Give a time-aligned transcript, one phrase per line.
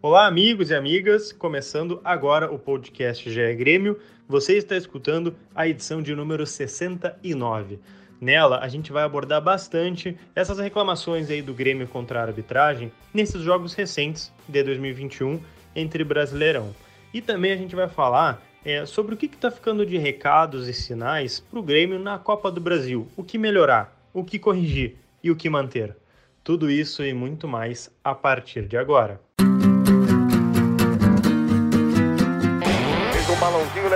[0.00, 3.98] Olá, amigos e amigas, começando agora o podcast GE Grêmio.
[4.28, 7.80] Você está escutando a edição de número 69.
[8.20, 13.42] Nela, a gente vai abordar bastante essas reclamações aí do Grêmio contra a arbitragem nesses
[13.42, 15.40] jogos recentes de 2021
[15.74, 16.72] entre Brasileirão.
[17.12, 20.72] E também a gente vai falar é, sobre o que está ficando de recados e
[20.72, 23.08] sinais para o Grêmio na Copa do Brasil.
[23.16, 24.94] O que melhorar, o que corrigir
[25.24, 25.96] e o que manter.
[26.44, 29.26] Tudo isso e muito mais a partir de agora.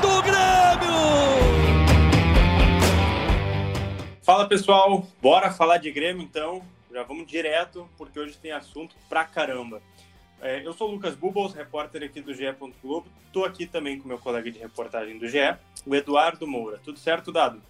[0.00, 0.98] do Grêmio!
[4.22, 6.62] Fala pessoal, bora falar de Grêmio então.
[6.92, 9.80] Já vamos direto, porque hoje tem assunto pra caramba.
[10.40, 12.44] É, eu sou o Lucas Bubbles, repórter aqui do GE.
[12.82, 13.06] Globo.
[13.26, 16.80] Estou aqui também com meu colega de reportagem do GE, o Eduardo Moura.
[16.84, 17.60] Tudo certo, Dado?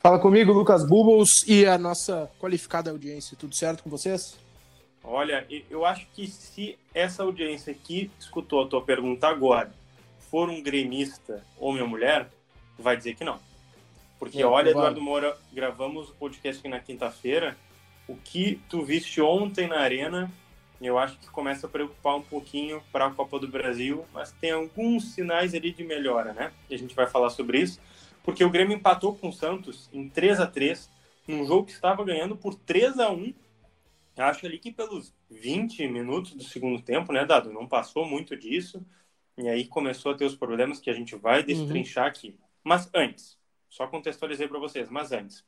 [0.00, 3.36] Fala comigo, Lucas Bubbles e a nossa qualificada audiência.
[3.36, 4.38] Tudo certo com vocês?
[5.02, 9.72] Olha, eu acho que se essa audiência que escutou a tua pergunta agora
[10.30, 12.28] for um gremista, homem ou mulher,
[12.78, 13.38] vai dizer que não.
[14.18, 17.56] Porque, é, olha, Eduardo Moura, gravamos o podcast aqui na quinta-feira.
[18.06, 20.30] O que tu viste ontem na Arena,
[20.80, 24.50] eu acho que começa a preocupar um pouquinho para a Copa do Brasil, mas tem
[24.50, 26.52] alguns sinais ali de melhora, né?
[26.68, 27.80] E a gente vai falar sobre isso.
[28.24, 30.90] Porque o Grêmio empatou com o Santos em 3 a 3
[31.26, 33.32] num jogo que estava ganhando por 3 a 1
[34.18, 37.52] Acho ali que pelos 20 minutos do segundo tempo, né, Dado?
[37.52, 38.84] Não passou muito disso.
[39.38, 42.10] E aí começou a ter os problemas que a gente vai destrinchar uhum.
[42.10, 42.38] aqui.
[42.64, 45.44] Mas antes, só contextualizei para vocês, mas antes.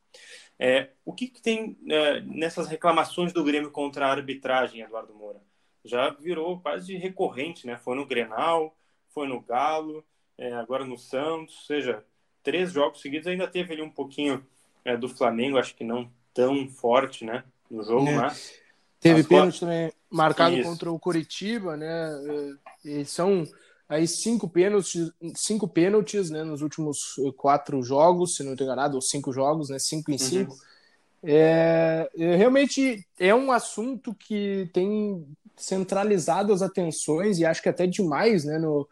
[0.59, 5.41] É, o que, que tem é, nessas reclamações do Grêmio contra a arbitragem, Eduardo Moura?
[5.85, 7.77] Já virou quase recorrente, né?
[7.79, 8.77] Foi no Grenal,
[9.09, 10.05] foi no Galo,
[10.39, 12.05] é, agora no Santos, ou seja,
[12.43, 13.27] três jogos seguidos.
[13.27, 14.47] Ainda teve ali um pouquinho
[14.85, 17.43] é, do Flamengo, acho que não tão forte, né?
[17.71, 18.15] No jogo, é.
[18.15, 18.61] mas.
[19.01, 20.69] Teve pênalti também marcado Isso.
[20.69, 22.59] contra o Curitiba, né?
[22.85, 23.45] É, e são
[23.91, 28.95] aí cinco pênaltis, cinco pênaltis né, nos últimos eh, quatro jogos, se não estou enganado,
[28.95, 30.53] ou cinco jogos, né, cinco em cinco.
[30.53, 30.59] Uhum.
[31.25, 38.45] É, realmente é um assunto que tem centralizado as atenções e acho que até demais
[38.45, 38.89] né, no,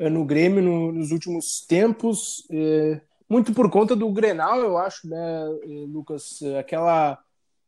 [0.00, 5.08] eh, no Grêmio no, nos últimos tempos, é, muito por conta do Grenal, eu acho,
[5.08, 5.44] né,
[5.88, 7.22] Lucas, aquela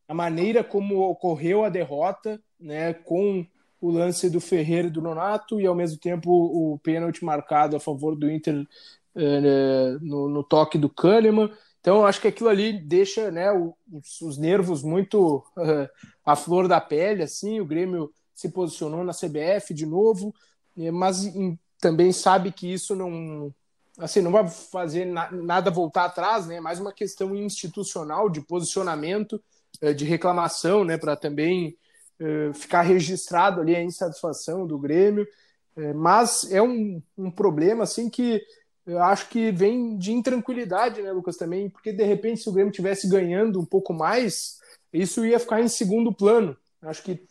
[0.09, 3.47] a maneira como ocorreu a derrota, né, com
[3.83, 7.81] o lance do Ferreira e do Nonato e ao mesmo tempo o pênalti marcado a
[7.81, 8.65] favor do Inter
[9.17, 11.51] eh, no, no, toque do Kahneman.
[11.81, 15.89] Então acho que aquilo ali deixa né, os, os nervos muito uh,
[16.25, 17.25] à flor da pele.
[17.25, 20.33] Assim, o Grêmio se posicionou na CBF de novo,
[20.79, 23.53] eh, mas em, também sabe que isso não
[23.99, 26.57] assim não vai fazer na, nada voltar atrás, né?
[26.57, 29.43] É mais uma questão institucional de posicionamento,
[29.97, 30.97] de reclamação, né?
[30.97, 31.82] Para também eh,
[32.55, 35.27] ficar registrado ali a insatisfação do Grêmio,
[35.77, 38.43] eh, mas é um, um problema assim que
[38.85, 42.73] eu acho que vem de intranquilidade, né, Lucas, também, porque de repente se o Grêmio
[42.73, 44.59] tivesse ganhando um pouco mais,
[44.93, 46.57] isso ia ficar em segundo plano.
[46.83, 47.23] Acho que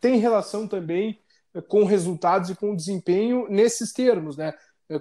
[0.00, 1.18] tem relação também
[1.54, 4.54] eh, com resultados e com desempenho nesses termos, né?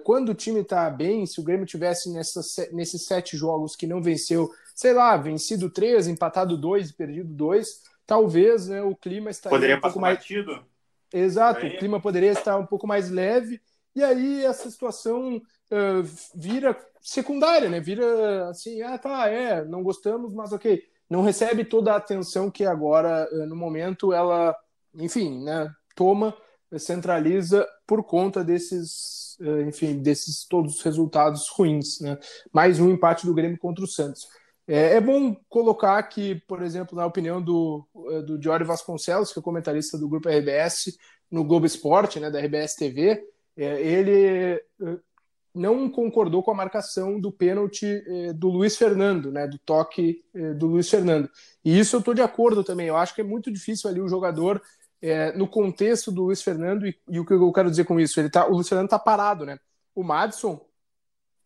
[0.06, 4.02] Quando o time está bem, se o Grêmio tivesse nessas, nesses sete jogos que não
[4.02, 9.58] venceu, sei lá, vencido três, empatado dois e perdido dois, talvez né, o clima estaria
[9.58, 10.66] poderia um pouco mais batido.
[11.14, 13.62] Exato, o clima poderia estar um pouco mais leve
[13.96, 16.04] e aí essa situação uh,
[16.34, 17.80] vira secundária, né?
[17.80, 22.66] Vira assim, ah, tá, é, não gostamos, mas ok, não recebe toda a atenção que
[22.66, 24.56] agora uh, no momento ela,
[24.96, 26.36] enfim, né, toma,
[26.80, 32.18] centraliza por conta desses, uh, enfim, desses todos os resultados ruins, né?
[32.52, 34.28] Mais um empate do Grêmio contra o Santos.
[34.68, 39.40] É, é, bom colocar que, por exemplo, na opinião do, eh, do Diório Vasconcelos, que
[39.40, 40.98] é comentarista do grupo RBS
[41.30, 43.28] no Globo Esporte, né, da RBS TV,
[43.58, 45.00] é, ele eh,
[45.54, 50.24] não concordou com a marcação do pênalti eh, do Luiz Fernando, né, do toque
[50.58, 51.30] do Luiz Fernando.
[51.64, 52.88] E isso eu estou de acordo também.
[52.88, 54.62] Eu acho que é muito difícil ali o jogador,
[55.36, 58.30] no contexto do Luiz Fernando, e, e, o que eu quero dizer com isso, ele
[58.30, 59.60] tá, o Luiz Fernando está parado, né?
[59.94, 60.66] O Madison,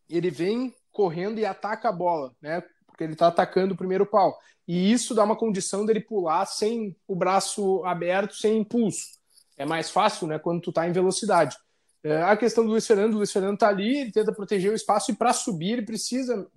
[0.07, 2.63] ele vem correndo e ataca a bola, né?
[2.97, 4.35] Porque ele está atacando o primeiro pau.
[4.67, 9.15] E isso dá uma condição dele pular sem o braço aberto, sem impulso.
[9.55, 11.55] é mais fácil, né, quando tu tá em velocidade.
[12.03, 14.75] É, a questão do Luiz Fernando, o Luiz Fernando tá ali, ele tenta proteger o
[14.75, 16.47] espaço e para subir ele precisa,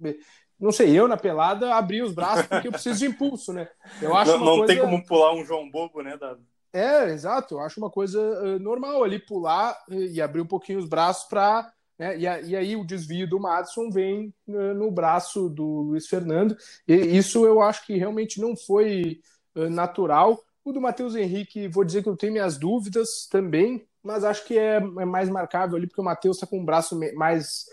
[0.58, 3.68] não sei, eu na pelada abrir os braços porque eu preciso de impulso, né?
[4.02, 4.66] Eu acho não, não coisa...
[4.66, 6.40] tem como pular um João Bobo, né, Dado?
[6.72, 7.54] É, exato.
[7.54, 11.72] Eu acho uma coisa uh, normal ali pular e abrir um pouquinho os braços para
[12.00, 12.16] né?
[12.16, 16.56] E, e, aí o desvio do Madison vem uh, no braço do Luiz Fernando.
[16.88, 19.20] E isso eu acho que realmente não foi
[19.54, 20.42] uh, natural.
[20.64, 24.56] O do Matheus Henrique, vou dizer que eu tenho minhas dúvidas também, mas acho que
[24.56, 27.66] é, é mais marcável ali, porque o Matheus está com o braço mais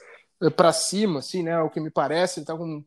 [0.44, 1.52] uh, para cima, assim, né?
[1.52, 2.84] É o que me parece, ele está com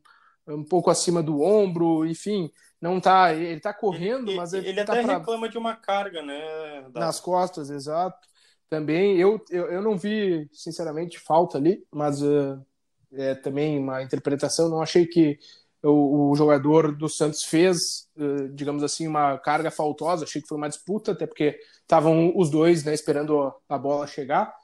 [0.47, 4.83] um pouco acima do ombro, enfim, não tá, ele está correndo, ele, mas ele, ele
[4.83, 5.17] tá até pra...
[5.17, 6.85] reclama de uma carga, né?
[6.91, 6.99] Da...
[6.99, 8.27] Nas costas, exato.
[8.71, 12.65] Também eu, eu, eu não vi, sinceramente, falta ali, mas uh,
[13.11, 14.69] é também uma interpretação.
[14.69, 15.37] Não achei que
[15.83, 20.23] o, o jogador do Santos fez, uh, digamos assim, uma carga faltosa.
[20.23, 24.55] Achei que foi uma disputa, até porque estavam os dois né, esperando a, bola chegar.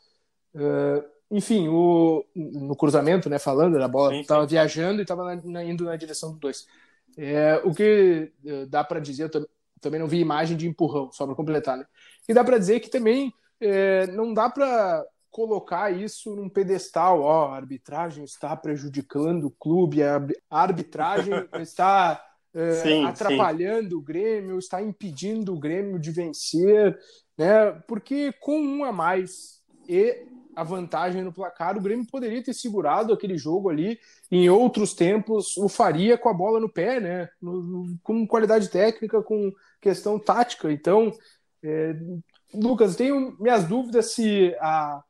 [0.55, 5.97] Uh, enfim, o, no cruzamento, né, falando, a bola estava viajando e estava indo na
[5.97, 6.65] direção dos dois.
[7.17, 8.31] É, o que
[8.69, 9.47] dá para dizer, eu
[9.81, 11.85] também não vi imagem de empurrão, só para completar, né?
[12.29, 17.49] E dá para dizer que também é, não dá para colocar isso num pedestal, ó,
[17.49, 20.19] a arbitragem está prejudicando o clube, a
[20.49, 22.23] arbitragem está
[22.53, 23.95] é, sim, atrapalhando sim.
[23.95, 26.97] o Grêmio, está impedindo o Grêmio de vencer,
[27.37, 27.71] né?
[27.87, 30.25] Porque com um a mais e
[30.55, 33.99] a vantagem no placar, o Grêmio poderia ter segurado aquele jogo ali.
[34.31, 37.29] Em outros tempos, o faria com a bola no pé, né?
[37.39, 40.71] No, no, com qualidade técnica, com questão tática.
[40.71, 41.11] Então,
[41.63, 41.95] é,
[42.53, 45.03] Lucas, tenho minhas dúvidas se a,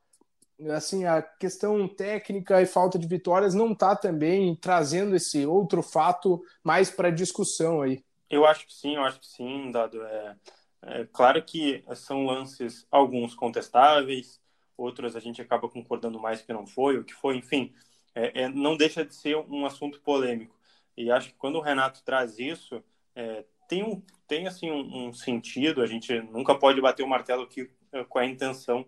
[0.74, 6.42] assim, a questão técnica e falta de vitórias não está também trazendo esse outro fato
[6.62, 8.02] mais para discussão aí.
[8.28, 10.02] Eu acho que sim, eu acho que sim, Dado.
[10.02, 10.36] É,
[10.82, 14.40] é, claro que são lances, alguns contestáveis,
[14.76, 17.72] outros a gente acaba concordando mais que não foi, o que foi, enfim,
[18.14, 20.56] é, é, não deixa de ser um assunto polêmico.
[20.96, 22.82] E acho que quando o Renato traz isso,
[23.14, 25.82] é, tem um, tem assim um, um, sentido.
[25.82, 28.84] A gente nunca pode bater o martelo aqui eh, com a intenção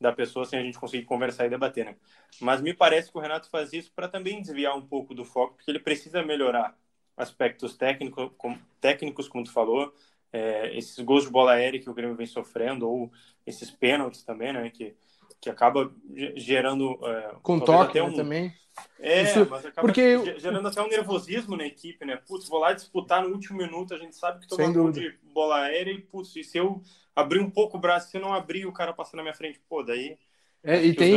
[0.00, 1.96] da pessoa sem a gente conseguir conversar e debater, né?
[2.40, 5.54] Mas me parece que o Renato faz isso para também desviar um pouco do foco,
[5.54, 6.76] porque ele precisa melhorar
[7.16, 9.94] aspectos técnicos, como, técnicos, como tu falou,
[10.32, 13.12] é, esses gols de bola aérea que o Grêmio vem sofrendo, ou
[13.46, 14.68] esses pênaltis também, né?
[14.70, 14.96] Que,
[15.42, 15.92] que acaba
[16.36, 16.98] gerando.
[17.02, 18.54] É, Com toque né, um, também.
[19.00, 20.38] É, Isso, mas acaba porque...
[20.38, 22.16] gerando até um nervosismo na equipe, né?
[22.16, 25.64] Putz, vou lá disputar no último minuto, a gente sabe que tomar gol de bola
[25.64, 26.80] aérea e, putz, e se eu
[27.14, 29.60] abrir um pouco o braço, se eu não abrir, o cara passa na minha frente,
[29.68, 30.16] pô, daí.
[30.62, 31.16] É, e tem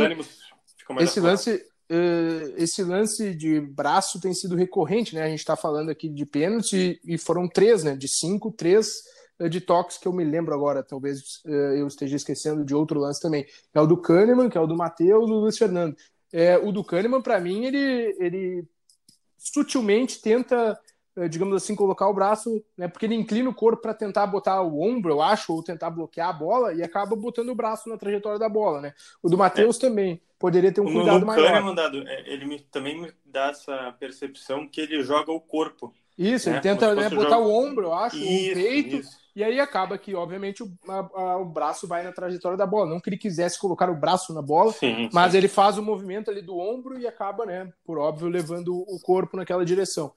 [0.98, 5.22] esse lance, uh, esse lance de braço tem sido recorrente, né?
[5.22, 7.96] A gente está falando aqui de pênalti e foram três, né?
[7.96, 8.88] De cinco, três
[9.48, 13.20] de toques que eu me lembro agora, talvez uh, eu esteja esquecendo de outro lance
[13.20, 13.46] também.
[13.74, 15.94] É o do Kahneman, que é o do Matheus, do Luiz Fernando.
[16.32, 18.64] É, o do Kahneman, para mim, ele, ele
[19.38, 20.78] sutilmente tenta,
[21.16, 24.62] é, digamos assim, colocar o braço, né, porque ele inclina o corpo para tentar botar
[24.62, 27.98] o ombro, eu acho, ou tentar bloquear a bola e acaba botando o braço na
[27.98, 28.80] trajetória da bola.
[28.80, 28.94] Né?
[29.22, 29.80] O do Matheus é.
[29.80, 31.46] também poderia ter um cuidado no, maior.
[31.46, 35.94] Kahneman, dado, é, ele me, também me dá essa percepção que ele joga o corpo.
[36.18, 36.56] Isso, né?
[36.56, 38.96] ele tenta né, botar o ombro, eu acho, isso, o peito.
[38.96, 42.88] Isso e aí acaba que, obviamente, o, a, o braço vai na trajetória da bola.
[42.88, 45.38] Não que ele quisesse colocar o braço na bola, sim, mas sim.
[45.38, 49.36] ele faz o movimento ali do ombro e acaba, né, por óbvio, levando o corpo
[49.36, 50.10] naquela direção.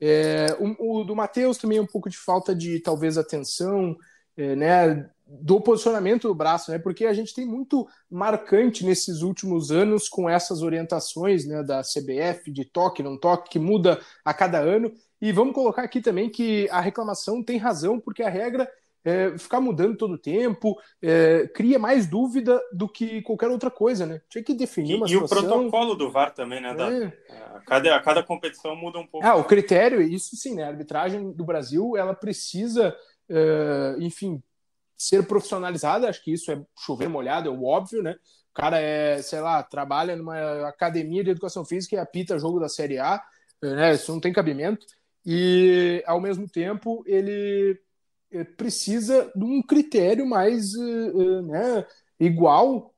[0.00, 3.94] É, o, o, do Matheus também é um pouco de falta de, talvez, atenção,
[4.38, 9.70] é, né, do posicionamento do braço, né, porque a gente tem muito marcante nesses últimos
[9.70, 14.58] anos com essas orientações, né, da CBF, de toque, não toque, que muda a cada
[14.58, 18.68] ano, e vamos colocar aqui também que a reclamação tem razão, porque a regra
[19.04, 24.06] é, ficar mudando todo o tempo é, cria mais dúvida do que qualquer outra coisa,
[24.06, 24.20] né?
[24.28, 25.38] Tinha que definir uma e, situação...
[25.38, 26.74] E o protocolo do VAR também, né?
[26.74, 27.12] Da, é.
[27.54, 29.26] a, cada, a cada competição muda um pouco.
[29.26, 30.64] Ah, o critério, isso sim, né?
[30.64, 32.94] A arbitragem do Brasil, ela precisa,
[33.28, 34.40] é, enfim,
[35.04, 36.08] ser profissionalizada.
[36.08, 38.12] Acho que isso é chover molhado, é o óbvio, né?
[38.50, 42.68] O cara é, sei lá, trabalha numa academia de educação física e apita jogo da
[42.68, 43.22] Série A,
[43.62, 43.94] né?
[43.94, 44.86] Isso não tem cabimento
[45.24, 47.78] e ao mesmo tempo ele
[48.30, 51.86] eh, precisa de um critério mais eh, eh, né,
[52.18, 52.94] igual,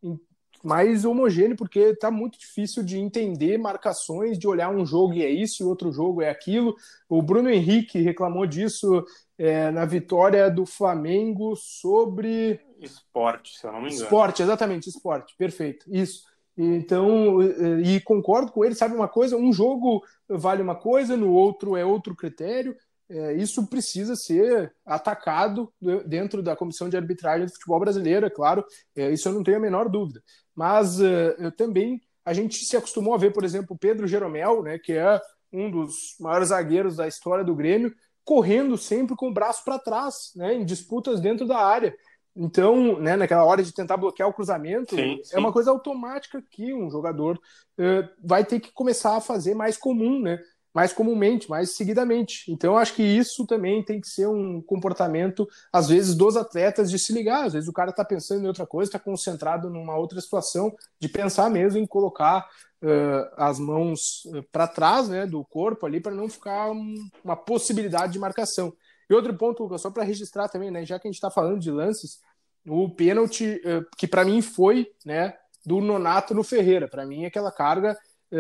[0.62, 5.28] mais homogêneo, porque está muito difícil de entender marcações, de olhar um jogo e é
[5.28, 6.75] isso, e outro jogo é aquilo.
[7.08, 9.04] O Bruno Henrique reclamou disso
[9.38, 12.60] é, na vitória do Flamengo sobre.
[12.78, 14.04] Esporte, se eu não me engano.
[14.04, 15.86] Esporte, exatamente, esporte, perfeito.
[15.88, 16.22] Isso.
[16.56, 17.42] Então,
[17.82, 19.36] e concordo com ele, sabe uma coisa?
[19.36, 22.76] Um jogo vale uma coisa, no outro é outro critério.
[23.08, 25.72] é, isso precisa ser atacado
[26.06, 28.64] dentro da comissão de arbitragem do futebol brasileiro, é claro,
[28.96, 30.22] é, isso eu não tenho a menor dúvida.
[30.54, 34.62] Mas é, eu também a gente se acostumou a ver, por exemplo, o Pedro Jeromel,
[34.62, 35.20] né, que é
[35.52, 37.94] um dos maiores zagueiros da história do Grêmio,
[38.25, 41.95] correndo sempre com o braço para trás, né, em disputas dentro da área.
[42.37, 45.37] Então, né, naquela hora de tentar bloquear o cruzamento, sim, sim.
[45.37, 47.37] é uma coisa automática que um jogador
[47.78, 50.40] uh, vai ter que começar a fazer mais comum, né?
[50.75, 52.50] Mais comumente, mais seguidamente.
[52.50, 56.99] Então, acho que isso também tem que ser um comportamento, às vezes, dos atletas de
[56.99, 57.47] se ligar.
[57.47, 61.09] Às vezes o cara está pensando em outra coisa, está concentrado numa outra situação, de
[61.09, 62.49] pensar mesmo em colocar
[62.83, 68.14] uh, as mãos para trás né, do corpo ali, para não ficar um, uma possibilidade
[68.14, 68.73] de marcação.
[69.09, 71.61] E outro ponto, Lucas, só para registrar também, né, já que a gente está falando
[71.61, 72.19] de lances,
[72.66, 76.88] o pênalti, uh, que para mim foi né, do Nonato no Ferreira.
[76.88, 77.97] Para mim, aquela carga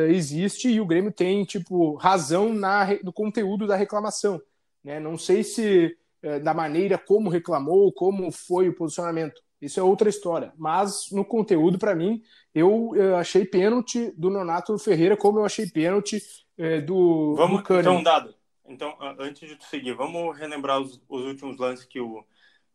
[0.08, 4.40] existe e o Grêmio tem tipo razão na, no conteúdo da reclamação.
[4.82, 5.00] Né?
[5.00, 9.42] Não sei se uh, da maneira como reclamou, como foi o posicionamento.
[9.60, 10.52] Isso é outra história.
[10.56, 12.22] Mas no conteúdo, para mim,
[12.54, 16.22] eu, eu, achei pênalti do Nonato Ferreira, como eu achei pênalti
[16.58, 18.34] uh, do, Vamos, do Então, dado.
[18.66, 22.24] Então, antes de tu seguir, vamos relembrar os, os últimos lances que o,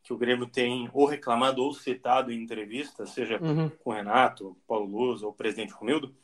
[0.04, 3.70] que o Grêmio tem ou reclamado ou citado em entrevista, seja uhum.
[3.70, 6.16] com o Renato, Paulo Luz ou o presidente Romildo.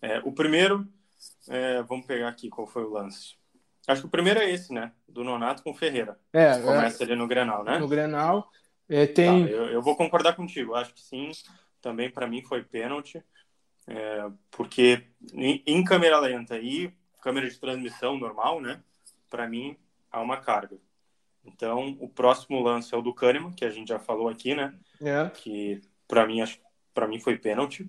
[0.00, 0.86] É, o primeiro,
[1.48, 3.34] é, vamos pegar aqui qual foi o lance.
[3.86, 4.92] Acho que o primeiro é esse, né?
[5.08, 6.18] Do Nonato com Ferreira.
[6.32, 7.78] É, começa é, ali no Grenal, né?
[7.78, 8.50] No Grenal.
[8.88, 9.44] É, tem...
[9.44, 10.74] Tá, eu, eu, vou concordar contigo.
[10.74, 11.30] Acho que sim.
[11.80, 13.22] Também para mim foi pênalti.
[13.86, 16.92] É, porque em, em, câmera lenta e
[17.22, 18.82] câmera de transmissão normal, né?
[19.30, 19.76] Para mim,
[20.10, 20.76] há uma carga.
[21.44, 24.74] Então, o próximo lance é o do Kahneman, que a gente já falou aqui, né?
[25.00, 25.30] É.
[25.30, 26.58] Que para mim, acho
[27.08, 27.88] mim foi pênalti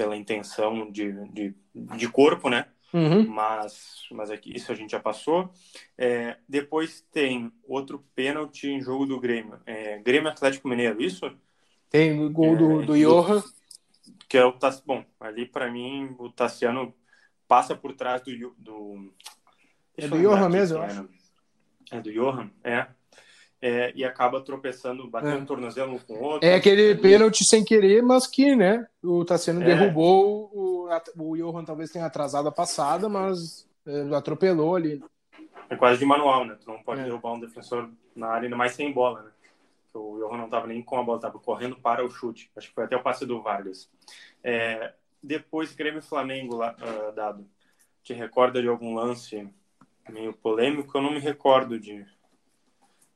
[0.00, 2.64] pela intenção de, de, de corpo, né?
[2.90, 3.28] Uhum.
[3.28, 5.52] Mas, mas aqui, isso a gente já passou.
[5.98, 9.60] É, depois tem outro pênalti em jogo do Grêmio.
[9.66, 11.30] É, Grêmio Atlético Mineiro, isso?
[11.90, 13.42] Tem o gol do, é, do Johan.
[14.26, 16.94] Que é o Bom, ali para mim o Tassiano
[17.46, 18.54] passa por trás do.
[18.56, 19.12] do
[19.98, 21.08] é do Johan mesmo, eu acho.
[21.92, 22.86] É do Johan, é
[23.62, 25.42] é, e acaba tropeçando, batendo é.
[25.42, 26.48] o tornozelo um com o outro.
[26.48, 29.66] É aquele pênalti sem querer, mas que, né, o Tassiano é.
[29.66, 30.88] derrubou, o,
[31.18, 35.02] o Johan talvez tenha atrasado a passada, mas é, atropelou ali.
[35.68, 36.56] É quase de manual, né?
[36.60, 37.04] Tu não pode é.
[37.04, 39.30] derrubar um defensor na área, ainda mais sem bola, né?
[39.92, 42.50] O Johan não estava nem com a bola, estava correndo para o chute.
[42.56, 43.90] Acho que foi até o passe do Vargas.
[44.42, 47.46] É, depois, Grêmio e Flamengo, lá, uh, dado.
[48.02, 49.48] Te recorda de algum lance
[50.08, 50.96] meio polêmico?
[50.96, 52.06] Eu não me recordo de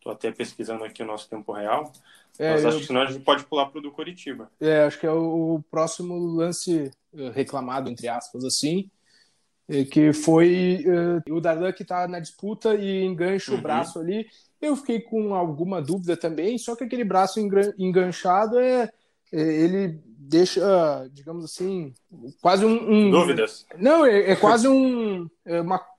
[0.04, 1.90] Estou até pesquisando aqui o nosso tempo real.
[2.38, 2.80] É, mas acho eu...
[2.80, 4.50] que senão a gente pode pular para o do Curitiba.
[4.60, 8.90] É, acho que é o próximo lance eh, reclamado, entre aspas, assim,
[9.66, 13.58] eh, que foi uh, o Darlan que está na disputa e engancha uhum.
[13.58, 14.26] o braço ali.
[14.60, 17.40] Eu fiquei com alguma dúvida também, só que aquele braço
[17.78, 18.90] enganchado é,
[19.32, 21.94] é ele deixa, digamos assim,
[22.42, 23.10] quase um, um...
[23.10, 23.64] dúvidas.
[23.78, 25.93] Não, é, é quase um é uma um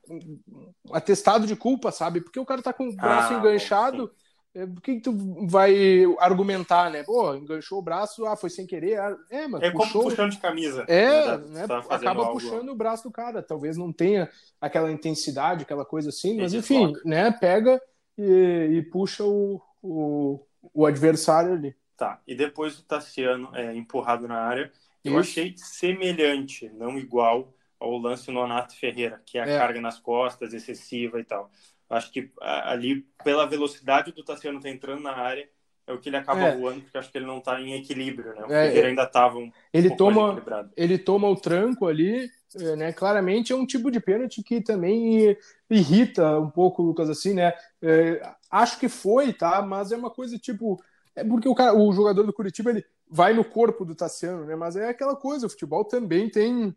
[0.92, 2.20] atestado de culpa, sabe?
[2.20, 4.10] Porque o cara tá com o braço ah, enganchado.
[4.54, 5.12] É, por que, que, tu
[5.46, 7.02] vai argumentar, né?
[7.02, 8.98] Pô, enganchou o braço, ah, foi sem querer.
[8.98, 10.00] Ah, é, mas é puxou...
[10.00, 10.84] como puxando de camisa.
[10.88, 11.66] É, né?
[11.66, 12.40] Tá acaba algo...
[12.40, 13.42] puxando o braço do cara.
[13.42, 17.30] Talvez não tenha aquela intensidade, aquela coisa assim, mas enfim, né?
[17.30, 17.78] Pega
[18.16, 20.40] e, e puxa o, o,
[20.72, 21.76] o, adversário ali.
[21.94, 24.72] Tá, e depois o Tassiano é empurrado na área.
[25.04, 25.30] Eu Isso.
[25.30, 29.58] achei semelhante, não igual, ao lance Nonato Ferreira, que é a é.
[29.58, 31.50] carga nas costas excessiva e tal.
[31.88, 35.48] Acho que ali, pela velocidade do Tassiano tá entrando na área,
[35.86, 36.56] é o que ele acaba é.
[36.56, 38.42] voando, porque acho que ele não está em equilíbrio, né?
[38.42, 40.42] O é, Ferreira ainda estava um, ele um toma,
[40.76, 42.92] Ele toma o tranco ali, é, né?
[42.92, 45.36] Claramente é um tipo de pênalti que também
[45.70, 47.54] irrita um pouco o Lucas, assim, né?
[47.80, 49.62] É, acho que foi, tá?
[49.62, 50.82] Mas é uma coisa tipo...
[51.14, 54.56] É porque o, cara, o jogador do Curitiba, ele vai no corpo do Tassiano, né?
[54.56, 56.72] Mas é aquela coisa, o futebol também tem eh,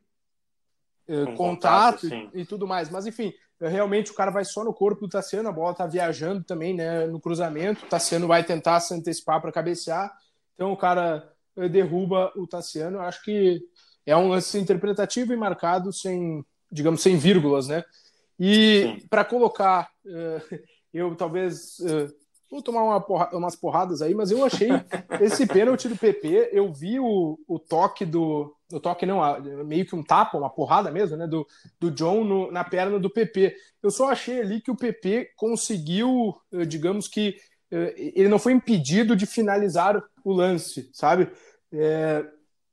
[1.09, 2.89] um contato, contato e, e, tudo mais.
[2.89, 6.43] Mas enfim, realmente o cara vai só no corpo do Tassiano, a bola tá viajando
[6.43, 7.85] também, né, no cruzamento.
[7.85, 10.11] O Tassiano vai tentar se antecipar para cabecear.
[10.55, 12.99] Então o cara eh, derruba o Tassiano.
[12.99, 13.61] Acho que
[14.05, 17.83] é um lance interpretativo e marcado sem, digamos, sem vírgulas, né?
[18.39, 19.89] E para colocar,
[20.93, 21.77] eu talvez
[22.49, 24.69] vou tomar uma porra, umas porradas aí, mas eu achei
[25.21, 28.55] esse pênalti do PP, eu vi o, o toque do.
[28.71, 29.19] O toque não,
[29.65, 31.25] meio que um tapa, uma porrada mesmo, né?
[31.25, 31.47] Do,
[31.79, 33.55] do John no, na perna do PP.
[33.81, 37.35] Eu só achei ali que o PP conseguiu, eh, digamos que
[37.71, 41.31] eh, ele não foi impedido de finalizar o lance, sabe?
[41.71, 42.25] É,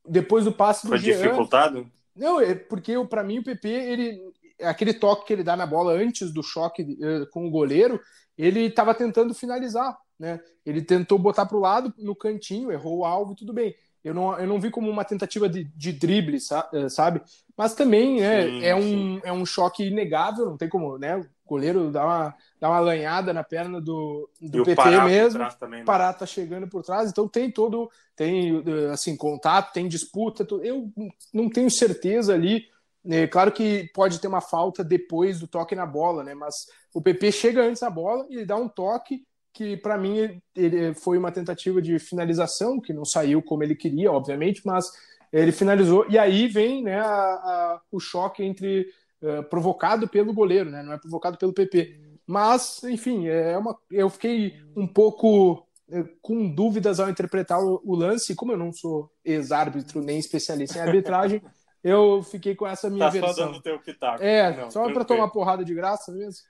[0.07, 1.91] depois do passe do Foi Jean, dificultado?
[2.15, 4.21] Não, é porque para mim o PP ele
[4.63, 6.99] aquele toque que ele dá na bola antes do choque
[7.31, 8.01] com o goleiro,
[8.39, 10.41] ele estava tentando finalizar, né?
[10.65, 13.75] Ele tentou botar para o lado, no cantinho, errou o alvo, tudo bem.
[14.07, 16.39] Eu não, eu não vi como uma tentativa de, de drible,
[16.73, 17.21] eh, sabe?
[17.57, 21.17] Mas também né, sim, é, um, é um choque inegável, não tem como, né?
[21.17, 25.45] O goleiro dá uma, dá uma lanhada na perna do, do PT mesmo.
[25.59, 25.85] Também, né?
[25.85, 30.47] Pará tá chegando por trás, então tem todo, tem eh, assim, contato, tem disputa.
[30.63, 30.89] Eu
[31.35, 32.65] não tenho certeza ali.
[33.09, 36.33] É claro que pode ter uma falta depois do toque na bola, né?
[36.33, 36.55] Mas
[36.95, 40.93] o PP chega antes na bola e ele dá um toque que para mim ele
[40.93, 44.93] foi uma tentativa de finalização que não saiu como ele queria, obviamente, mas
[45.33, 48.87] ele finalizou e aí vem né, a, a, o choque entre
[49.23, 51.99] uh, provocado pelo goleiro, né, não é provocado pelo PP.
[52.27, 57.97] Mas, enfim, é uma, eu fiquei um pouco uh, com dúvidas ao interpretar o, o
[57.97, 61.43] lance, como eu não sou ex-árbitro nem especialista em arbitragem,
[61.83, 63.33] eu fiquei com essa minha tá versão.
[63.33, 64.23] Só dando teu pitaco.
[64.23, 66.45] É, não, só para tomar porrada de graça mesmo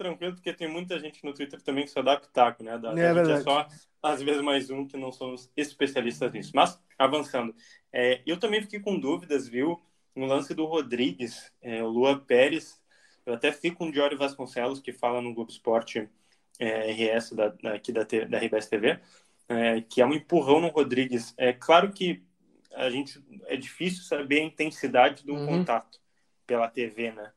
[0.00, 2.78] tranquilo, porque tem muita gente no Twitter também que só dá pitaco, né?
[2.78, 3.68] Da, é, a gente é só,
[4.02, 6.52] às vezes, mais um que não somos especialistas nisso.
[6.54, 7.54] Mas, avançando,
[7.92, 9.78] é, eu também fiquei com dúvidas, viu?
[10.16, 12.80] No lance do Rodrigues, é, o Lua Pérez,
[13.26, 16.08] eu até fico com o Diório Vasconcelos, que fala no Globo Esporte
[16.58, 18.98] é, RS, da, aqui da, da RBS TV,
[19.48, 21.34] é, que é um empurrão no Rodrigues.
[21.36, 22.22] É claro que
[22.74, 25.46] a gente é difícil saber a intensidade do uhum.
[25.46, 26.00] contato
[26.46, 27.30] pela TV, né?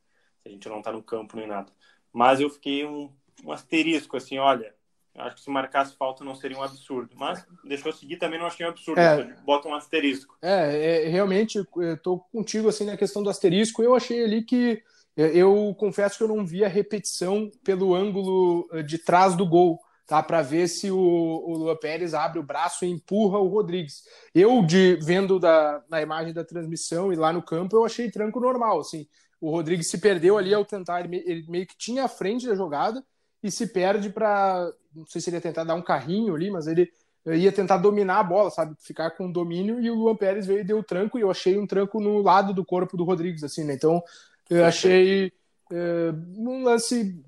[0.45, 1.71] A gente não tá no campo nem nada.
[2.13, 3.09] Mas eu fiquei um,
[3.43, 4.73] um asterisco, assim, olha,
[5.15, 7.09] acho que se marcasse falta não seria um absurdo.
[7.15, 9.01] Mas deixou seguir também não achei um absurdo.
[9.01, 10.37] É, bota um asterisco.
[10.41, 11.59] É, é realmente,
[11.93, 13.81] estou contigo assim na questão do asterisco.
[13.81, 14.81] Eu achei ali que
[15.17, 19.47] é, eu confesso que eu não vi a repetição pelo ângulo é, de trás do
[19.47, 20.21] gol, tá?
[20.21, 24.03] Para ver se o, o Lua Pérez abre o braço e empurra o Rodrigues.
[24.33, 28.39] Eu, de vendo da, na imagem da transmissão e lá no campo, eu achei tranco
[28.39, 29.07] normal, assim
[29.43, 33.03] o Rodrigues se perdeu ali ao tentar, ele meio que tinha a frente da jogada
[33.43, 36.65] e se perde para, não sei se ele ia tentar dar um carrinho ali, mas
[36.65, 36.89] ele
[37.25, 40.63] ia tentar dominar a bola, sabe, ficar com domínio e o Luan Pérez veio e
[40.63, 43.65] deu o tranco e eu achei um tranco no lado do corpo do Rodrigues, assim,
[43.65, 43.73] né?
[43.73, 44.01] Então
[44.49, 45.33] eu achei
[45.69, 47.21] é, um lance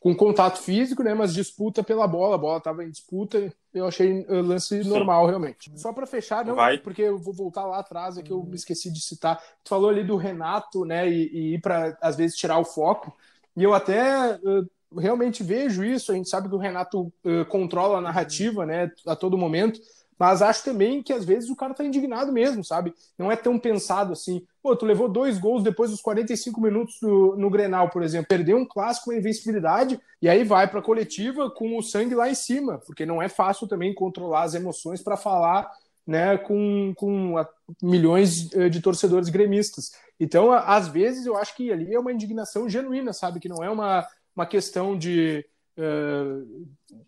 [0.00, 1.12] com contato físico, né?
[1.14, 3.52] Mas disputa pela bola, a bola estava em disputa.
[3.74, 4.88] Eu achei o lance Sim.
[4.88, 5.70] normal, realmente.
[5.76, 6.78] Só para fechar, não, Vai.
[6.78, 9.38] porque eu vou voltar lá atrás, é que eu me esqueci de citar.
[9.64, 11.08] Tu falou ali do Renato, né?
[11.08, 13.16] E, e ir para às vezes tirar o foco.
[13.56, 16.12] E eu até uh, realmente vejo isso.
[16.12, 18.90] A gente sabe que o Renato uh, controla a narrativa, né?
[19.06, 19.80] A todo momento.
[20.18, 22.92] Mas acho também que às vezes o cara tá indignado mesmo, sabe?
[23.16, 24.44] Não é tão pensado assim.
[24.60, 28.28] Pô, tu levou dois gols depois dos 45 minutos do, no Grenal, por exemplo.
[28.28, 32.34] Perdeu um clássico, uma invencibilidade, e aí vai pra coletiva com o sangue lá em
[32.34, 35.70] cima, porque não é fácil também controlar as emoções para falar
[36.08, 37.34] né, com, com
[37.82, 39.92] milhões eh, de torcedores gremistas.
[40.18, 43.38] Então, às vezes, eu acho que ali é uma indignação genuína, sabe?
[43.38, 45.44] Que não é uma, uma questão de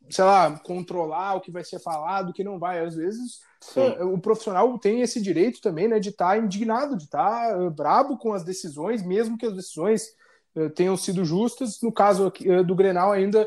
[0.08, 2.84] sei lá, controlar o que vai ser falado, o que não vai.
[2.84, 3.40] Às vezes
[3.76, 7.58] uh, o profissional tem esse direito também, né, de estar tá indignado, de estar tá,
[7.58, 10.18] uh, brabo com as decisões, mesmo que as decisões
[10.74, 11.80] tenham sido justas.
[11.80, 12.32] No caso
[12.66, 13.46] do Grenal, ainda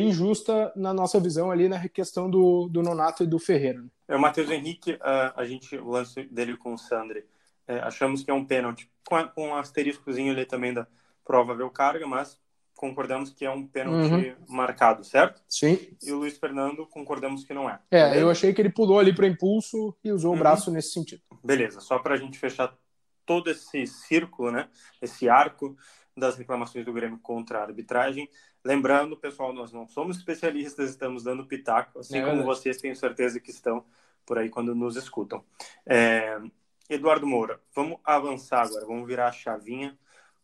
[0.00, 3.80] injusta na nossa visão ali na questão do, do Nonato e do Ferreira.
[3.80, 3.88] Né?
[4.08, 7.24] É, o Matheus Henrique, a gente, o lance dele com o Sandri,
[7.66, 10.86] é, achamos que é um pênalti, com, com um asteriscozinho ali também da
[11.24, 12.38] provável carga, mas
[12.82, 14.36] concordamos que é um pênalti uhum.
[14.48, 15.40] marcado, certo?
[15.48, 15.78] Sim.
[16.02, 17.78] E o Luiz Fernando concordamos que não é.
[17.88, 18.20] É, Beleza?
[18.20, 20.36] eu achei que ele pulou ali para impulso e usou uhum.
[20.36, 21.22] o braço nesse sentido.
[21.44, 22.76] Beleza, só para a gente fechar
[23.24, 24.68] todo esse círculo, né?
[25.00, 25.76] Esse arco
[26.16, 28.28] das reclamações do Grêmio contra a arbitragem.
[28.64, 33.38] Lembrando, pessoal, nós não somos especialistas, estamos dando pitaco, assim é como vocês tenho certeza
[33.38, 33.84] que estão
[34.26, 35.44] por aí quando nos escutam.
[35.86, 36.36] É...
[36.90, 39.96] Eduardo Moura, vamos avançar agora, vamos virar a chavinha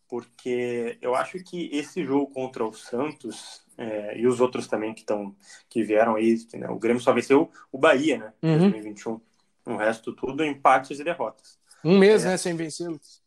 [0.08, 5.00] porque eu acho que esse jogo contra o Santos é, e os outros também que
[5.00, 5.36] estão
[5.68, 8.58] que vieram aí, né, o Grêmio só venceu o Bahia, né, em uhum.
[8.58, 9.20] 2021.
[9.66, 11.58] O resto tudo empates e derrotas.
[11.84, 13.22] Um mês, é, né, sem vencê-los.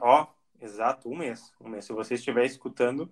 [0.00, 0.26] Ó,
[0.60, 1.52] exato, um mês.
[1.60, 1.84] Um mês.
[1.84, 3.10] Se você estiver escutando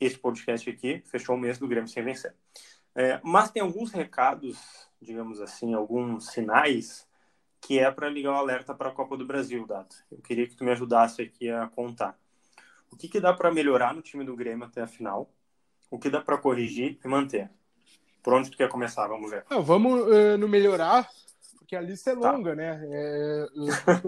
[0.00, 2.34] esse podcast aqui, fechou o mês do Grêmio sem vencer.
[2.94, 4.58] É, mas tem alguns recados,
[5.00, 7.06] digamos assim, alguns sinais
[7.60, 9.94] que é para ligar o alerta para a Copa do Brasil, Dado.
[10.10, 12.18] Eu queria que tu me ajudasse aqui a contar.
[12.90, 15.30] O que, que dá para melhorar no time do Grêmio até a final?
[15.90, 17.50] O que dá para corrigir e manter?
[18.22, 19.06] Por onde tu quer começar?
[19.06, 19.44] Vamos ver.
[19.50, 21.08] Não, vamos uh, no melhorar,
[21.58, 22.32] porque a lista é tá.
[22.32, 22.80] longa, né?
[22.90, 23.46] É,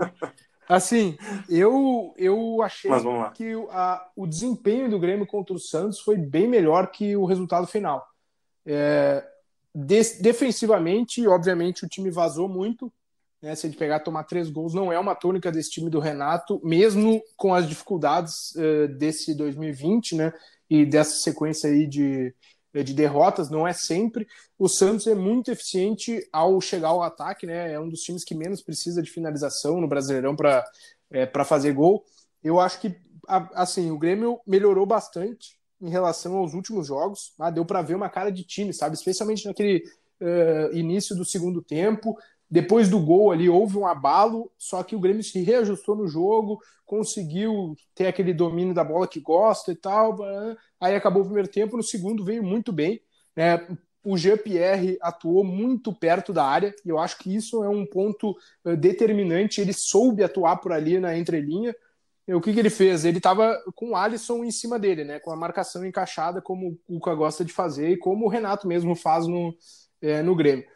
[0.69, 1.17] assim,
[1.49, 2.91] eu, eu achei
[3.35, 7.67] que a, o desempenho do Grêmio contra o Santos foi bem melhor que o resultado
[7.67, 8.07] final.
[8.67, 9.27] É,
[9.75, 12.93] de, defensivamente, obviamente, o time vazou muito,
[13.43, 13.55] Né?
[13.57, 17.21] Se gente pegar tomar três gols, não é uma tônica desse time do Renato, mesmo
[17.37, 20.33] com as dificuldades uh, desse 2020, né?
[20.71, 22.35] E dessa sequência aí de,
[22.73, 24.27] de derrotas, não é sempre.
[24.59, 27.73] O Santos é muito eficiente ao chegar ao ataque, né?
[27.73, 30.65] É um dos times que menos precisa de finalização no Brasileirão para
[31.11, 32.05] é, fazer gol.
[32.43, 32.97] Eu acho que
[33.29, 37.35] assim o Grêmio melhorou bastante em relação aos últimos jogos.
[37.39, 38.95] Ah, deu para ver uma cara de time, sabe?
[38.95, 39.85] Especialmente naquele
[40.21, 42.17] uh, início do segundo tempo.
[42.53, 46.61] Depois do gol ali houve um abalo, só que o Grêmio se reajustou no jogo,
[46.85, 50.19] conseguiu ter aquele domínio da bola que gosta e tal.
[50.79, 53.01] Aí acabou o primeiro tempo, no segundo veio muito bem.
[53.35, 53.67] Né?
[54.05, 58.37] O Jean-Pierre atuou muito perto da área, e eu acho que isso é um ponto
[58.67, 59.63] eh, determinante.
[59.63, 61.75] Ele soube atuar por ali na entrelinha.
[62.29, 63.07] O que, que ele fez?
[63.07, 65.19] Ele estava com o Alisson em cima dele, né?
[65.21, 68.95] com a marcação encaixada, como o Cuca gosta de fazer e como o Renato mesmo
[68.95, 69.57] faz no,
[70.03, 70.67] é, no Grêmio.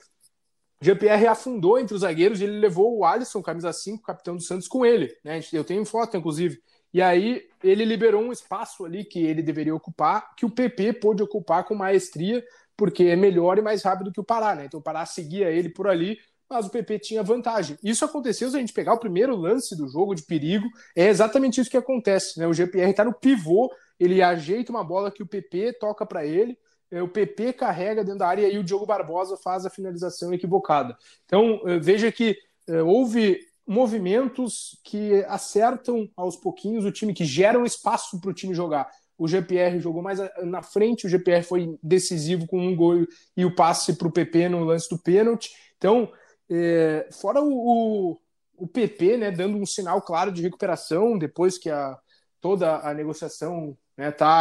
[0.81, 4.69] Jean-Pierre afundou entre os zagueiros e ele levou o Alisson, camisa 5, capitão do Santos,
[4.69, 5.15] com ele.
[5.25, 5.41] Né?
[5.53, 6.61] Eu tenho foto, inclusive.
[6.93, 11.23] E aí ele liberou um espaço ali que ele deveria ocupar, que o PP pôde
[11.23, 12.45] ocupar com maestria,
[12.77, 14.55] porque é melhor e mais rápido que o Pará.
[14.55, 14.67] Né?
[14.67, 17.77] Então o Pará seguia ele por ali, mas o PP tinha vantagem.
[17.83, 21.61] Isso aconteceu se a gente pegar o primeiro lance do jogo de perigo, é exatamente
[21.61, 22.39] isso que acontece.
[22.39, 22.47] Né?
[22.47, 26.57] O GPR está no pivô, ele ajeita uma bola que o PP toca para ele,
[26.93, 30.97] o PP carrega dentro da área e o Diogo Barbosa faz a finalização equivocada.
[31.25, 32.37] Então, é, veja que
[32.69, 38.55] é, houve movimentos que acertam aos pouquinhos o time, que geram espaço para o time
[38.55, 38.89] jogar.
[39.19, 43.55] O GPR jogou mais na frente, o GPR foi decisivo com um gol e o
[43.55, 45.51] passe para o PP no lance do pênalti.
[45.77, 46.13] Então,
[46.49, 48.19] é, fora o, o,
[48.57, 51.99] o, PP né, dando um sinal claro de recuperação depois que a,
[52.41, 54.41] toda a negociação está né, tá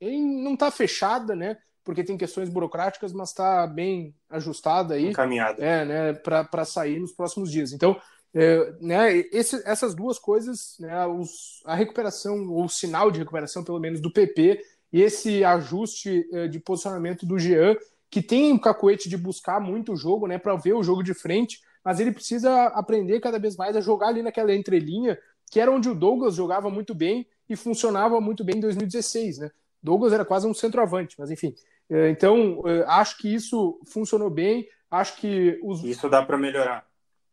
[0.00, 1.56] aí não está fechada, né?
[1.84, 5.08] Porque tem questões burocráticas, mas está bem ajustada aí.
[5.10, 5.64] Encaminhada.
[5.64, 6.12] É, né?
[6.14, 7.72] Para sair nos próximos dias.
[7.72, 7.96] Então,
[8.38, 13.64] é, né, esse, essas duas coisas, né, os, a recuperação, ou o sinal de recuperação,
[13.64, 14.60] pelo menos, do PP,
[14.92, 17.76] e esse ajuste é, de posicionamento do Jean,
[18.10, 21.14] que tem o cacoete de buscar muito o jogo, né, para ver o jogo de
[21.14, 25.18] frente, mas ele precisa aprender cada vez mais a jogar ali naquela entrelinha,
[25.50, 29.50] que era onde o Douglas jogava muito bem e funcionava muito bem em 2016, né?
[29.86, 31.54] Douglas era quase um centroavante, mas enfim.
[31.88, 34.68] É, então, é, acho que isso funcionou bem.
[34.90, 35.84] Acho que os.
[35.84, 36.84] Isso dá para melhorar.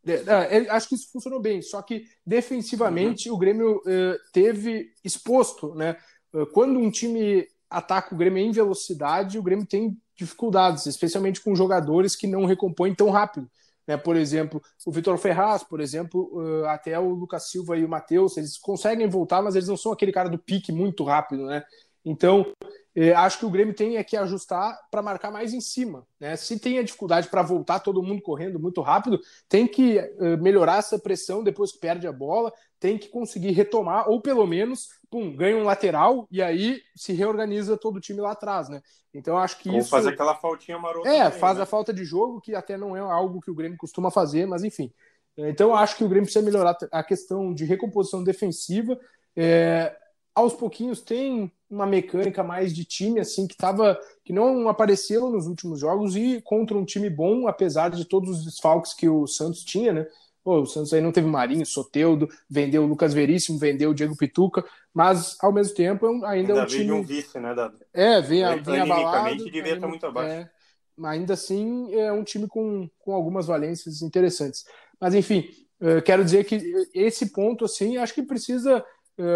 [0.05, 3.35] É, acho que isso funcionou bem, só que defensivamente uhum.
[3.35, 3.81] o Grêmio
[4.33, 5.95] teve exposto, né?
[6.51, 12.17] Quando um time ataca o Grêmio em velocidade, o Grêmio tem dificuldades, especialmente com jogadores
[12.17, 13.49] que não recompõem tão rápido.
[13.87, 13.95] Né?
[13.95, 18.57] Por exemplo, o Vitor Ferraz, por exemplo, até o Lucas Silva e o Matheus, eles
[18.57, 21.63] conseguem voltar, mas eles não são aquele cara do pique muito rápido, né?
[22.05, 22.53] Então,
[22.95, 26.05] eh, acho que o Grêmio tem é que ajustar para marcar mais em cima.
[26.19, 26.35] Né?
[26.35, 30.77] Se tem a dificuldade para voltar todo mundo correndo muito rápido, tem que eh, melhorar
[30.77, 35.35] essa pressão depois que perde a bola, tem que conseguir retomar, ou pelo menos, pum,
[35.35, 38.67] ganha um lateral e aí se reorganiza todo o time lá atrás.
[38.67, 38.81] Né?
[39.13, 39.89] Então, acho que ou isso.
[39.89, 41.07] faz aquela faltinha marota.
[41.07, 41.63] É, também, faz né?
[41.63, 44.63] a falta de jogo, que até não é algo que o Grêmio costuma fazer, mas
[44.63, 44.91] enfim.
[45.35, 48.99] Então, acho que o Grêmio precisa melhorar a questão de recomposição defensiva.
[49.35, 49.95] É,
[50.35, 55.47] aos pouquinhos tem uma mecânica mais de time assim que tava que não apareceu nos
[55.47, 59.63] últimos jogos e contra um time bom, apesar de todos os desfalques que o Santos
[59.63, 60.07] tinha, né?
[60.43, 64.15] Pô, o Santos aí não teve Marinho, Soteudo, vendeu o Lucas Veríssimo, vendeu o Diego
[64.15, 66.91] Pituca, mas ao mesmo tempo ainda, ainda é um time.
[66.91, 67.77] um vice, né, Dado?
[67.93, 69.37] É, vem, vem abalado.
[69.37, 70.33] devia estar muito abaixo.
[70.33, 70.49] É,
[71.05, 74.65] ainda assim é um time com, com algumas valências interessantes.
[74.99, 75.49] Mas enfim,
[75.83, 76.61] eh, quero dizer que
[76.93, 78.83] esse ponto assim, acho que precisa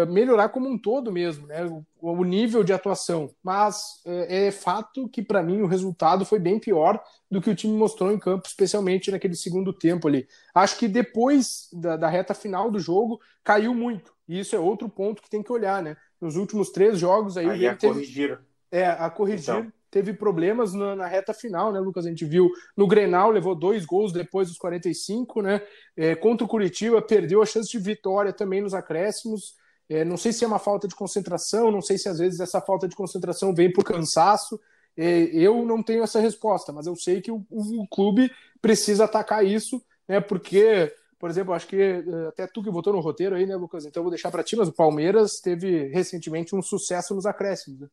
[0.08, 1.64] melhorar como um todo mesmo, né?
[1.64, 3.30] O, o nível de atuação.
[3.42, 7.54] Mas é, é fato que, para mim, o resultado foi bem pior do que o
[7.54, 10.26] time mostrou em campo, especialmente naquele segundo tempo ali.
[10.54, 14.12] Acho que depois da, da reta final do jogo, caiu muito.
[14.28, 15.96] E isso é outro ponto que tem que olhar, né?
[16.20, 17.48] Nos últimos três jogos aí.
[17.48, 18.38] aí a teve, corrigir.
[18.70, 19.54] É, a corrigir.
[19.54, 22.04] Então teve problemas na, na, reta final, né, Lucas?
[22.04, 25.62] A gente viu no Grenal, levou dois gols depois dos 45, né?
[25.96, 29.56] É, contra o Curitiba, perdeu a chance de vitória também nos acréscimos.
[29.88, 32.60] É, não sei se é uma falta de concentração, não sei se às vezes essa
[32.60, 34.60] falta de concentração vem por cansaço.
[34.96, 39.46] É, eu não tenho essa resposta, mas eu sei que o, o, clube precisa atacar
[39.46, 40.20] isso, né?
[40.20, 43.86] Porque, por exemplo, acho que é, até tu que votou no roteiro aí, né, Lucas?
[43.86, 47.80] Então eu vou deixar para ti, mas o Palmeiras teve recentemente um sucesso nos acréscimos.
[47.80, 47.88] Né?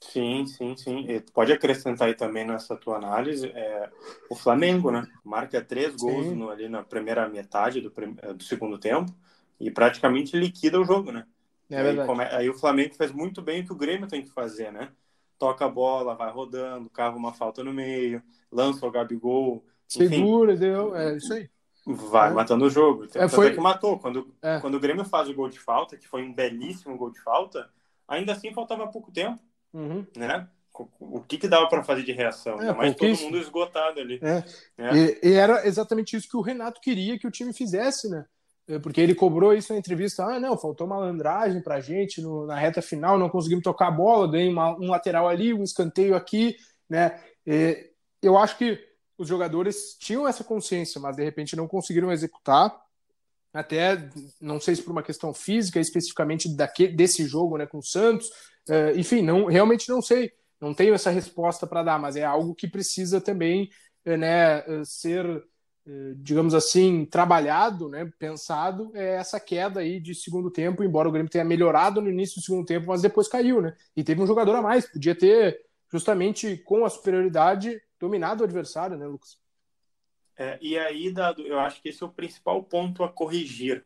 [0.00, 1.06] Sim, sim, sim.
[1.10, 3.90] E pode acrescentar aí também nessa tua análise é,
[4.30, 5.06] o Flamengo, né?
[5.22, 9.12] Marca três gols no, ali na primeira metade do, do segundo tempo
[9.60, 11.26] e praticamente liquida o jogo, né?
[11.70, 12.24] É aí, come...
[12.24, 14.90] aí, o Flamengo fez muito bem o que o Grêmio tem que fazer, né?
[15.38, 19.64] Toca a bola, vai rodando, cava uma falta no meio, lança o Gabigol.
[19.88, 21.48] Segura, deu, é isso aí.
[21.86, 22.32] Vai é.
[22.32, 23.06] matando o jogo.
[23.14, 23.98] É, foi que matou.
[23.98, 24.58] Quando, é.
[24.60, 27.68] quando o Grêmio faz o gol de falta, que foi um belíssimo gol de falta,
[28.08, 29.40] ainda assim faltava pouco tempo.
[29.72, 30.06] Uhum.
[30.16, 30.48] Né?
[30.98, 32.60] O que, que dava para fazer de reação?
[32.60, 34.18] É, mais todo mundo esgotado ali.
[34.22, 34.42] É.
[34.78, 34.96] é.
[34.96, 38.24] E, e, era exatamente isso que o Renato queria que o time fizesse, né?
[38.66, 40.24] É, porque ele cobrou isso na entrevista.
[40.24, 44.30] Ah, não, faltou malandragem pra gente no, na reta final, não conseguimos tocar a bola,
[44.30, 46.56] ganhei uma, um lateral ali, um escanteio aqui,
[46.88, 47.20] né?
[47.46, 47.90] E,
[48.22, 48.78] eu acho que
[49.18, 52.74] os jogadores tinham essa consciência, mas de repente não conseguiram executar.
[53.52, 57.82] Até, não sei se por uma questão física, especificamente daquele, desse jogo né, com o
[57.82, 58.26] Santos.
[58.68, 60.32] Uh, enfim, não, realmente não sei.
[60.60, 63.70] Não tenho essa resposta para dar, mas é algo que precisa também
[64.04, 65.24] né, ser,
[66.16, 68.90] digamos assim, trabalhado, né, pensado.
[68.94, 72.44] É essa queda aí de segundo tempo, embora o Grêmio tenha melhorado no início do
[72.44, 73.60] segundo tempo, mas depois caiu.
[73.60, 73.76] Né?
[73.96, 78.96] E teve um jogador a mais, podia ter justamente com a superioridade dominado o adversário,
[78.96, 79.38] né, Lucas?
[80.36, 83.84] É, e aí, Dado, eu acho que esse é o principal ponto a corrigir,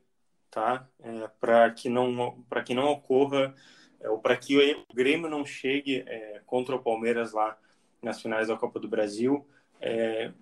[0.51, 0.89] tá?
[1.01, 3.55] É, para que não que não ocorra
[4.01, 4.57] é, ou para que
[4.91, 7.59] o Grêmio não chegue é, contra o Palmeiras lá
[8.03, 9.47] nas finais da Copa do Brasil,
[9.81, 10.33] é,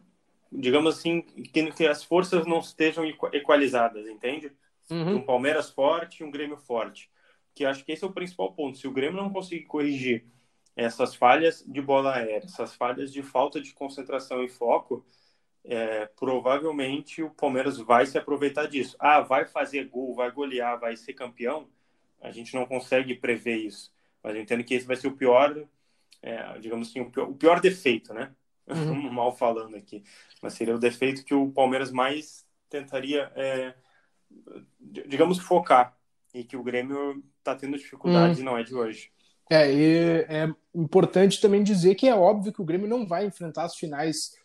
[0.51, 4.53] digamos assim, que, as forças não estejam equalizadas, entende?
[4.91, 5.17] Uhum.
[5.17, 7.11] Um Palmeiras forte, um Grêmio forte.
[7.55, 8.79] Que acho que esse é o principal ponto.
[8.79, 10.25] Se o Grêmio não conseguir corrigir
[10.75, 15.05] essas falhas de bola aérea, essas falhas de falta de concentração e foco,
[15.65, 18.97] é, provavelmente o Palmeiras vai se aproveitar disso.
[18.99, 21.69] Ah, vai fazer gol, vai golear, vai ser campeão.
[22.21, 23.93] A gente não consegue prever isso.
[24.23, 25.67] Mas eu entendo que esse vai ser o pior,
[26.23, 28.33] é, digamos assim, o pior, o pior defeito, né?
[28.69, 29.11] Uhum.
[29.13, 30.03] Mal falando aqui.
[30.43, 33.75] Mas seria o defeito que o Palmeiras mais tentaria, é,
[35.07, 35.97] digamos, focar.
[36.35, 38.45] E que o Grêmio está tendo dificuldade uhum.
[38.45, 39.11] não é de hoje.
[39.51, 43.65] É, e é importante também dizer que é óbvio que o Grêmio não vai enfrentar
[43.65, 44.37] as finais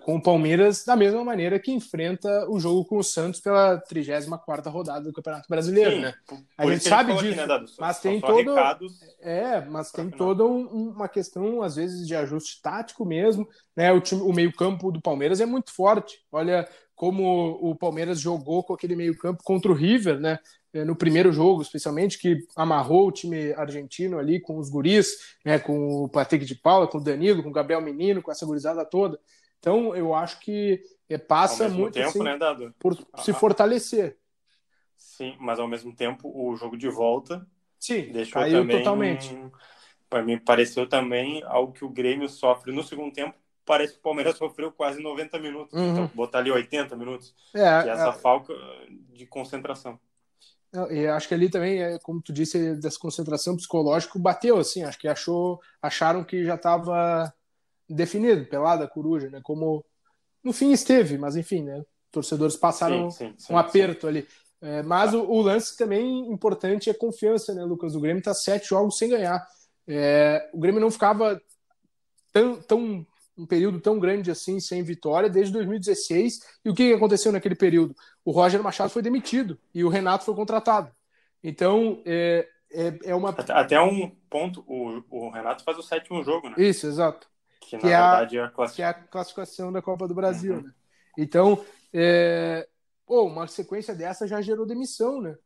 [0.00, 4.70] com o Palmeiras da mesma maneira que enfrenta o jogo com o Santos pela 34
[4.70, 6.14] rodada do Campeonato Brasileiro, Sim, né?
[6.56, 8.54] A gente sabe disso, aqui, né, mas tem todo
[9.20, 13.92] é, mas tem toda um, uma questão às vezes de ajuste tático mesmo, né?
[13.92, 16.20] O time, o meio-campo do Palmeiras é muito forte.
[16.32, 20.38] Olha como o Palmeiras jogou com aquele meio-campo contra o River, né?
[20.72, 25.58] É, no primeiro jogo, especialmente, que amarrou o time argentino ali com os guris, né,
[25.58, 28.84] com o Patrick de Paula, com o Danilo, com o Gabriel Menino, com essa gurizada
[28.84, 29.18] toda.
[29.66, 32.72] Então, eu acho que é, passa muito tempo, assim, né, Dado?
[32.78, 34.16] por ah, se fortalecer.
[34.96, 37.44] Sim, mas ao mesmo tempo, o jogo de volta
[37.76, 39.36] Sim, deixou caiu também, totalmente.
[40.08, 43.34] Para mim, pareceu também algo que o Grêmio sofre no segundo tempo.
[43.64, 45.72] Parece que o Palmeiras sofreu quase 90 minutos.
[45.72, 45.90] Uhum.
[45.90, 47.34] Então, botar ali 80 minutos.
[47.52, 48.12] É, que é essa é...
[48.12, 48.54] falta
[48.88, 49.98] de concentração.
[50.90, 54.98] E acho que ali também, é, como tu disse, dessa concentração psicológica bateu, assim, acho
[54.98, 57.34] que achou, acharam que já estava
[57.88, 59.40] definido, pelada, coruja, né?
[59.42, 59.84] Como
[60.42, 61.82] no fim esteve, mas enfim, né?
[62.10, 64.26] Torcedores passaram sim, sim, sim, um aperto ali.
[64.60, 67.94] É, mas o, o, lance também importante é confiança, né, Lucas?
[67.94, 69.46] O Grêmio está sete jogos sem ganhar.
[69.86, 71.40] É, o Grêmio não ficava
[72.32, 76.40] tão, tão um período tão grande assim sem vitória desde 2016.
[76.64, 77.94] E o que aconteceu naquele período?
[78.24, 80.90] O Roger Machado foi demitido e o Renato foi contratado.
[81.42, 83.30] Então, é, é, é uma.
[83.30, 86.54] Até um ponto, o, o Renato faz o sétimo jogo, né?
[86.58, 87.28] Isso, exato.
[87.60, 88.76] Que, que na é a, é, a classific...
[88.76, 90.62] que é a classificação da Copa do Brasil, uhum.
[90.62, 90.70] né?
[91.18, 92.68] Então, é...
[93.06, 95.36] Pô, uma sequência dessa já gerou demissão, né?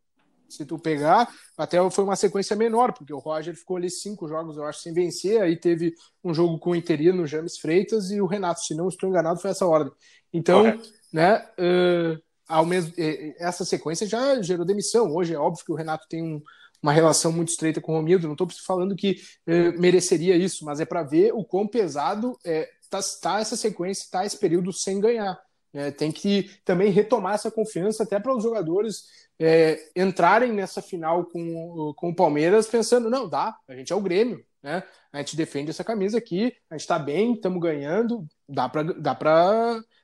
[0.48, 4.56] Se tu pegar, até foi uma sequência menor, porque o Roger ficou ali cinco jogos,
[4.56, 5.40] eu acho, sem vencer.
[5.40, 5.94] Aí teve
[6.24, 9.50] um jogo com o interino, James Freitas, e o Renato, se não estou enganado, foi
[9.50, 9.92] essa ordem.
[10.32, 10.90] Então, Correto.
[11.12, 12.92] né, uh, ao mesmo,
[13.38, 15.14] essa sequência já gerou demissão.
[15.14, 16.42] Hoje é óbvio que o Renato tem um,
[16.82, 18.26] uma relação muito estreita com o Romildo.
[18.26, 22.68] Não estou falando que uh, mereceria isso, mas é para ver o quão pesado é,
[22.88, 25.38] tá, tá essa sequência, tá esse período sem ganhar.
[25.72, 29.04] É, tem que também retomar essa confiança até para os jogadores
[29.38, 34.00] é, entrarem nessa final com, com o Palmeiras pensando, não, dá, a gente é o
[34.00, 34.82] Grêmio, né?
[35.12, 39.16] A gente defende essa camisa aqui, a gente está bem, estamos ganhando, dá para dá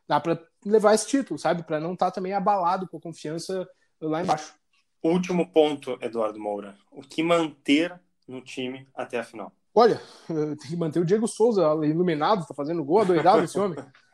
[0.09, 0.23] dá
[0.65, 1.65] levar esse título, sabe?
[1.65, 3.69] Para não estar tá também abalado com a confiança
[4.01, 4.55] lá embaixo.
[5.02, 6.76] Último ponto, Eduardo Moura.
[6.90, 9.52] O que manter no time até a final?
[9.74, 13.78] Olha, tem que manter o Diego Souza iluminado, tá fazendo gol, adoidado esse homem.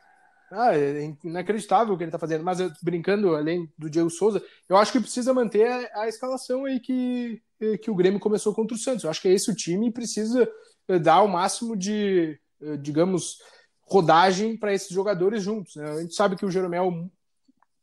[0.55, 2.43] Ah, é inacreditável o que ele está fazendo.
[2.43, 6.79] Mas brincando, além do Diego Souza, eu acho que precisa manter a, a, escalação aí
[6.79, 7.41] que,
[7.81, 9.03] que o Grêmio começou contra o Santos.
[9.03, 10.47] Eu acho que é esse o time precisa
[10.87, 13.39] eh, dar o máximo de, eh, digamos,
[13.81, 15.75] rodagem para esses jogadores juntos.
[15.75, 15.89] Né?
[15.89, 17.09] A gente sabe que o Jeromel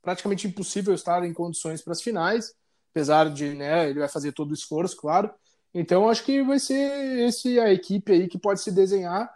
[0.01, 2.55] praticamente impossível estar em condições para as finais,
[2.91, 5.31] apesar de né, ele vai fazer todo o esforço, claro.
[5.73, 9.33] Então acho que vai ser esse a equipe aí que pode se desenhar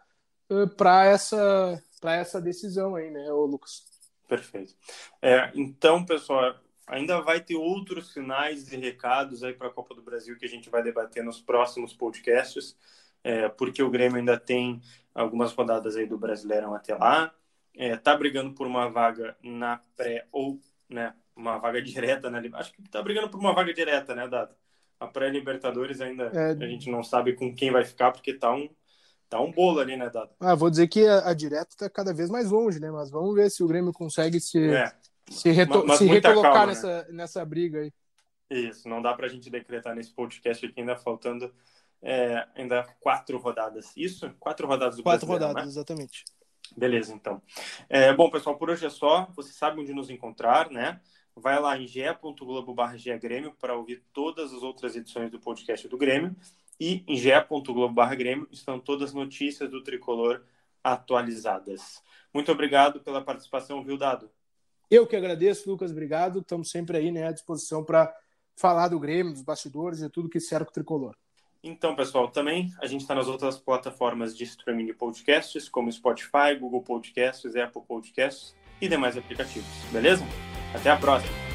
[0.51, 3.83] uh, para essa para essa decisão aí, né, ô Lucas?
[4.29, 4.75] Perfeito.
[5.23, 6.55] É, então, pessoal,
[6.87, 10.49] ainda vai ter outros sinais e recados aí para a Copa do Brasil que a
[10.49, 12.77] gente vai debater nos próximos podcasts,
[13.23, 14.83] é, porque o Grêmio ainda tem
[15.15, 17.33] algumas rodadas aí do Brasileirão até lá,
[17.75, 22.73] é, tá brigando por uma vaga na pré ou, né, uma vaga direta na Acho
[22.73, 24.55] que tá brigando por uma vaga direta, né, Dado?
[25.01, 26.51] A pré-Libertadores ainda é...
[26.53, 28.69] a gente não sabe com quem vai ficar, porque tá um,
[29.29, 30.31] tá um bolo ali, né, Dado?
[30.41, 32.91] Ah, vou dizer que a, a direta tá cada vez mais longe, né?
[32.91, 34.93] Mas vamos ver se o Grêmio consegue se, é.
[35.29, 35.85] se, reto...
[35.97, 37.07] se recolocar calma, nessa, né?
[37.11, 37.93] nessa briga aí.
[38.51, 41.53] Isso, não dá pra gente decretar nesse podcast aqui, ainda faltando
[42.05, 43.93] é, ainda quatro rodadas.
[43.97, 44.31] Isso?
[44.39, 45.69] Quatro rodadas do Quatro rodadas, né?
[45.69, 46.25] exatamente.
[46.77, 47.41] Beleza, então.
[47.89, 49.27] É, bom, pessoal, por hoje é só.
[49.35, 51.01] Você sabe onde nos encontrar, né?
[51.37, 56.35] Vai lá em ge.globo.br Grêmio para ouvir todas as outras edições do podcast do Grêmio.
[56.79, 60.43] E em ge.globo.br Grêmio estão todas as notícias do Tricolor
[60.83, 62.03] atualizadas.
[62.33, 64.31] Muito obrigado pela participação, viu, Dado?
[64.91, 66.41] Eu que agradeço, Lucas, obrigado.
[66.41, 68.15] Estamos sempre aí né, à disposição para
[68.55, 71.17] falar do Grêmio, dos bastidores e tudo que cerca o Tricolor.
[71.63, 76.55] Então, pessoal, também a gente está nas outras plataformas de streaming de podcasts, como Spotify,
[76.61, 79.71] Google Podcasts, Apple Podcasts e demais aplicativos.
[79.91, 80.23] Beleza?
[80.75, 81.54] Até a próxima!